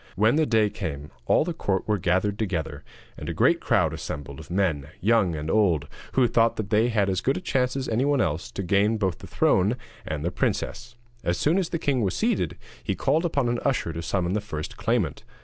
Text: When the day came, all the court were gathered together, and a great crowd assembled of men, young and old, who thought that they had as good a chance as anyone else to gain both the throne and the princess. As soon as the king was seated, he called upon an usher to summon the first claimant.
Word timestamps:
When 0.15 0.35
the 0.35 0.47
day 0.47 0.71
came, 0.71 1.11
all 1.27 1.43
the 1.45 1.53
court 1.53 1.87
were 1.87 1.99
gathered 1.99 2.39
together, 2.39 2.83
and 3.19 3.29
a 3.29 3.35
great 3.35 3.59
crowd 3.61 3.93
assembled 3.93 4.39
of 4.39 4.49
men, 4.49 4.87
young 4.99 5.35
and 5.35 5.47
old, 5.47 5.87
who 6.13 6.27
thought 6.27 6.55
that 6.55 6.71
they 6.71 6.87
had 6.89 7.07
as 7.07 7.21
good 7.21 7.37
a 7.37 7.39
chance 7.39 7.75
as 7.75 7.87
anyone 7.87 8.19
else 8.19 8.49
to 8.53 8.63
gain 8.63 8.97
both 8.97 9.19
the 9.19 9.27
throne 9.27 9.77
and 10.03 10.25
the 10.25 10.31
princess. 10.31 10.95
As 11.23 11.37
soon 11.37 11.59
as 11.59 11.69
the 11.69 11.77
king 11.77 12.01
was 12.01 12.15
seated, 12.15 12.57
he 12.83 12.95
called 12.95 13.25
upon 13.25 13.47
an 13.47 13.59
usher 13.63 13.93
to 13.93 14.01
summon 14.01 14.33
the 14.33 14.41
first 14.41 14.75
claimant. 14.75 15.23